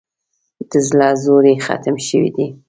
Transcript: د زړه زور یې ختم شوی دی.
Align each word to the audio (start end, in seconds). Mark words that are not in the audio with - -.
د 0.69 0.71
زړه 0.87 1.07
زور 1.23 1.43
یې 1.49 1.55
ختم 1.65 1.95
شوی 2.07 2.29
دی. 2.35 2.47